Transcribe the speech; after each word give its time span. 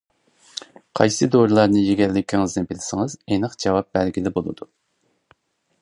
قايسى 0.99 1.27
دورىلارنى 1.35 1.83
يېگەنلىكىنى 1.89 2.65
بىلسىڭىز 2.73 3.17
ئېنىق 3.21 3.55
جاۋاب 3.65 3.93
بەرگىلى 3.99 4.37
بولىدۇ. 4.41 4.69